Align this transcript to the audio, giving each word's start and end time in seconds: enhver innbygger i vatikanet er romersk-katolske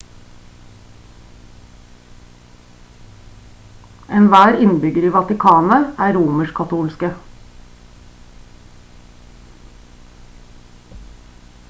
enhver 4.19 4.55
innbygger 4.67 5.05
i 5.09 5.11
vatikanet 5.17 6.01
er 6.07 6.17
romersk-katolske 6.19 7.13